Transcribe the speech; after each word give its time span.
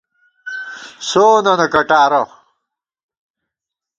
سوننہ 1.09 1.65
کٹارہ 1.73 2.21